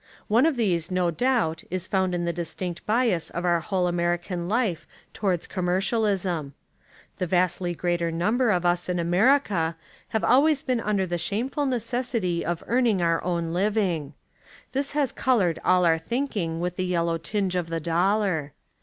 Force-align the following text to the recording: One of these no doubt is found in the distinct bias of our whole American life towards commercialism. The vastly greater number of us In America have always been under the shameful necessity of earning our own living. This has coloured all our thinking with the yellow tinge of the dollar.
One 0.27 0.47
of 0.47 0.55
these 0.57 0.89
no 0.89 1.11
doubt 1.11 1.63
is 1.69 1.85
found 1.85 2.15
in 2.15 2.25
the 2.25 2.33
distinct 2.33 2.83
bias 2.87 3.29
of 3.29 3.45
our 3.45 3.59
whole 3.59 3.85
American 3.87 4.49
life 4.49 4.87
towards 5.13 5.45
commercialism. 5.45 6.55
The 7.19 7.27
vastly 7.27 7.75
greater 7.75 8.09
number 8.09 8.49
of 8.49 8.65
us 8.65 8.89
In 8.89 8.97
America 8.97 9.77
have 10.07 10.23
always 10.23 10.63
been 10.63 10.79
under 10.81 11.05
the 11.05 11.19
shameful 11.19 11.67
necessity 11.67 12.43
of 12.43 12.63
earning 12.65 12.99
our 12.99 13.23
own 13.23 13.53
living. 13.53 14.15
This 14.71 14.93
has 14.93 15.11
coloured 15.11 15.59
all 15.63 15.85
our 15.85 15.99
thinking 15.99 16.59
with 16.59 16.77
the 16.77 16.85
yellow 16.85 17.19
tinge 17.19 17.55
of 17.55 17.69
the 17.69 17.79
dollar. 17.79 18.53